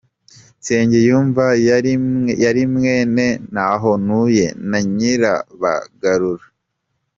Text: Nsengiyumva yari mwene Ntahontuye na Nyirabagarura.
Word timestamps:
Nsengiyumva 0.59 1.45
yari 2.43 2.63
mwene 2.73 3.27
Ntahontuye 3.51 4.45
na 4.69 4.79
Nyirabagarura. 4.95 6.45